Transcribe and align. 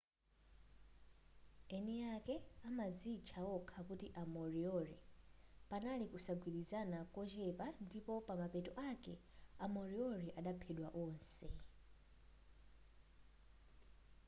eni 1.77 1.95
ake 2.15 2.35
amadzitcha 2.67 3.39
okha 3.55 3.79
kuti 3.89 4.07
a 4.21 4.23
moriori 4.33 4.95
panali 5.69 6.05
kusagwirizana 6.13 6.97
kochepa 7.15 7.67
ndipo 7.85 8.13
pa 8.27 8.33
mapeto 8.41 8.71
ake 8.91 9.13
a 9.63 9.65
moriori 9.75 10.27
adaphedwa 10.39 10.87
wonse 10.97 11.49